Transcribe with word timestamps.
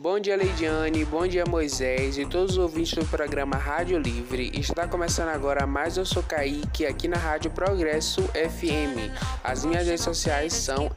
Bom 0.00 0.20
dia, 0.20 0.36
Leidiane, 0.36 1.04
bom 1.04 1.26
dia, 1.26 1.44
Moisés 1.44 2.18
e 2.18 2.24
todos 2.24 2.52
os 2.52 2.58
ouvintes 2.58 2.94
do 2.94 3.04
programa 3.04 3.56
Rádio 3.56 3.98
Livre. 3.98 4.48
Está 4.54 4.86
começando 4.86 5.30
agora 5.30 5.66
mais 5.66 5.96
Eu 5.96 6.06
Sou 6.06 6.22
Kaique 6.22 6.86
aqui 6.86 7.08
na 7.08 7.16
Rádio 7.16 7.50
Progresso 7.50 8.22
FM. 8.28 9.12
As 9.42 9.64
minhas 9.64 9.88
redes 9.88 10.04
sociais 10.04 10.52
são 10.52 10.88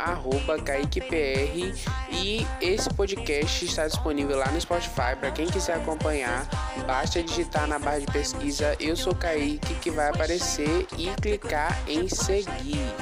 KaiquePR 0.63 1.73
e 2.11 2.45
esse 2.61 2.93
podcast 2.93 3.65
está 3.65 3.87
disponível 3.87 4.37
lá 4.37 4.51
no 4.51 4.61
Spotify 4.61 5.15
para 5.19 5.31
quem 5.31 5.47
quiser 5.47 5.77
acompanhar. 5.77 6.47
Basta 6.85 7.23
digitar 7.23 7.67
na 7.67 7.79
barra 7.79 8.01
de 8.01 8.05
pesquisa 8.05 8.75
Eu 8.79 8.95
Sou 8.95 9.15
Kaique 9.15 9.73
que 9.81 9.89
vai 9.89 10.09
aparecer 10.09 10.85
e 10.95 11.07
clicar 11.19 11.75
em 11.87 12.07
seguir. 12.07 12.93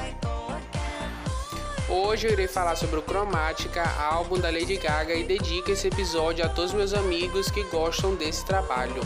Hoje 1.91 2.27
eu 2.27 2.33
irei 2.33 2.47
falar 2.47 2.75
sobre 2.75 2.99
o 2.99 3.01
Cromática, 3.01 3.83
álbum 3.99 4.37
da 4.37 4.51
Lady 4.51 4.77
Gaga, 4.77 5.15
e 5.15 5.23
dedico 5.23 5.71
esse 5.71 5.87
episódio 5.87 6.45
a 6.45 6.47
todos 6.47 6.71
meus 6.71 6.93
amigos 6.93 7.49
que 7.49 7.63
gostam 7.63 8.13
desse 8.13 8.45
trabalho. 8.45 9.01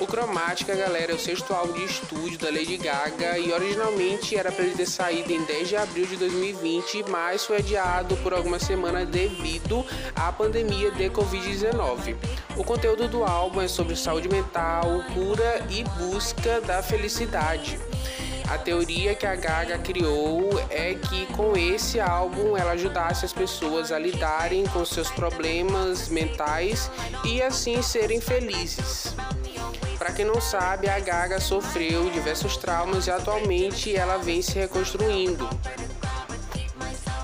O 0.00 0.06
Cromática, 0.06 0.76
galera, 0.76 1.10
é 1.10 1.14
o 1.16 1.18
sexto 1.18 1.52
álbum 1.52 1.72
de 1.72 1.84
estúdio 1.84 2.38
da 2.38 2.50
Lady 2.50 2.76
Gaga 2.76 3.36
e 3.36 3.50
originalmente 3.52 4.36
era 4.36 4.52
para 4.52 4.64
ele 4.64 4.76
ter 4.76 4.86
saído 4.86 5.32
em 5.32 5.42
10 5.42 5.68
de 5.68 5.76
abril 5.76 6.06
de 6.06 6.16
2020, 6.16 7.04
mas 7.08 7.44
foi 7.44 7.56
adiado 7.56 8.16
por 8.18 8.32
algumas 8.32 8.62
semanas 8.62 9.08
devido 9.08 9.84
à 10.14 10.30
pandemia 10.30 10.92
de 10.92 11.10
Covid-19. 11.10 12.14
O 12.56 12.62
conteúdo 12.62 13.08
do 13.08 13.24
álbum 13.24 13.60
é 13.60 13.66
sobre 13.66 13.96
saúde 13.96 14.28
mental, 14.28 15.02
cura 15.12 15.66
e 15.68 15.82
busca 15.98 16.60
da 16.60 16.80
felicidade. 16.80 17.76
A 18.48 18.58
teoria 18.58 19.14
que 19.14 19.26
a 19.26 19.34
Gaga 19.34 19.78
criou 19.78 20.50
é 20.70 20.94
que 20.94 21.26
com 21.34 21.56
esse 21.56 22.00
álbum 22.00 22.56
ela 22.56 22.72
ajudasse 22.72 23.24
as 23.24 23.32
pessoas 23.32 23.90
a 23.90 23.98
lidarem 23.98 24.64
com 24.68 24.84
seus 24.84 25.10
problemas 25.10 26.08
mentais 26.08 26.90
e 27.24 27.42
assim 27.42 27.82
serem 27.82 28.20
felizes. 28.20 29.14
Para 29.98 30.12
quem 30.12 30.24
não 30.24 30.40
sabe, 30.40 30.88
a 30.88 30.98
Gaga 31.00 31.40
sofreu 31.40 32.08
diversos 32.10 32.56
traumas 32.56 33.06
e 33.06 33.10
atualmente 33.10 33.96
ela 33.96 34.18
vem 34.18 34.40
se 34.40 34.52
reconstruindo. 34.52 35.48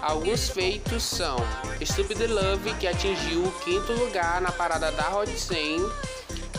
Alguns 0.02 0.48
feitos 0.48 1.04
são 1.04 1.36
Stupid 1.80 2.28
Love, 2.28 2.74
que 2.74 2.88
atingiu 2.88 3.44
o 3.44 3.52
quinto 3.60 3.92
lugar 3.92 4.40
na 4.40 4.50
parada 4.50 4.90
da 4.90 5.16
Hot 5.16 5.30
100, 5.30 5.78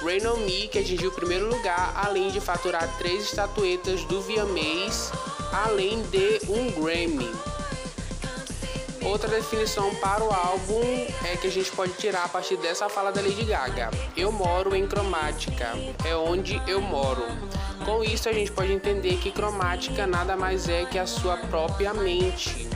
Rain 0.04 0.28
On 0.28 0.38
Me, 0.38 0.68
que 0.68 0.80
atingiu 0.80 1.09
o 1.09 1.14
primeiro 1.14 1.48
lugar, 1.48 1.94
além 1.96 2.30
de 2.30 2.42
faturar 2.42 2.98
três 2.98 3.23
estatuetas 3.23 4.04
do 4.04 4.22
VMAs, 4.22 5.12
além 5.66 6.02
de 6.04 6.42
um 6.50 6.70
Grammy. 6.72 7.32
Outra 9.02 9.30
definição 9.30 9.95
para 9.95 10.23
o 10.23 10.32
álbum 10.32 10.82
é 11.26 11.38
que 11.38 11.48
a 11.48 11.52
gente 11.52 11.72
pode 11.72 11.94
tirar 11.94 12.26
a 12.26 12.28
partir 12.28 12.58
dessa 12.58 12.90
fala 12.90 13.12
da 13.12 13.22
Lady 13.22 13.45
Gaga. 13.45 13.92
Eu 14.16 14.32
moro 14.32 14.76
em 14.76 14.86
cromática, 14.86 15.72
é 16.06 16.16
onde 16.16 16.62
eu 16.67 16.82
moro. 16.82 17.23
Com 17.86 18.04
isso 18.04 18.28
a 18.28 18.34
gente 18.34 18.52
pode 18.52 18.72
entender 18.72 19.17
que 19.17 19.32
cromática 19.32 20.08
nada 20.08 20.36
mais 20.36 20.67
é 20.67 20.86
que 20.86 20.98
a 20.98 21.06
sua 21.06 21.38
própria 21.38 21.94
mente. 21.94 22.67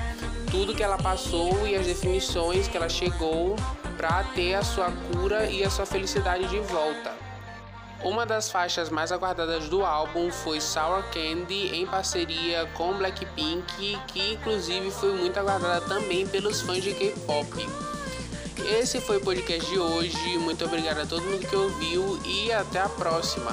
Tudo 0.49 0.73
que 0.73 0.81
ela 0.81 0.97
passou 0.97 1.67
e 1.67 1.75
as 1.75 1.85
definições 1.85 2.67
que 2.67 2.77
ela 2.77 2.89
chegou 2.89 3.55
para 3.97 4.23
ter 4.35 4.53
a 4.55 4.63
sua 4.63 4.91
cura 4.91 5.45
e 5.45 5.63
a 5.63 5.69
sua 5.69 5.85
felicidade 5.85 6.47
de 6.47 6.59
volta. 6.59 7.13
Uma 8.03 8.25
das 8.25 8.51
faixas 8.51 8.89
mais 8.89 9.11
aguardadas 9.11 9.67
do 9.69 9.83
álbum 9.83 10.31
foi 10.31 10.61
Sour 10.61 11.03
Candy 11.11 11.75
em 11.75 11.85
parceria 11.85 12.65
com 12.75 12.93
Blackpink, 12.93 13.97
que 14.07 14.33
inclusive 14.33 14.91
foi 14.91 15.13
muito 15.13 15.37
aguardada 15.37 15.81
também 15.81 16.27
pelos 16.27 16.61
fãs 16.61 16.83
de 16.83 16.93
K-pop. 16.93 17.67
Esse 18.79 19.01
foi 19.01 19.17
o 19.17 19.21
podcast 19.21 19.67
de 19.69 19.79
hoje. 19.79 20.37
Muito 20.37 20.63
obrigado 20.65 20.99
a 20.99 21.05
todo 21.05 21.23
mundo 21.23 21.47
que 21.47 21.55
ouviu 21.55 22.19
e 22.23 22.51
até 22.51 22.79
a 22.79 22.89
próxima. 22.89 23.51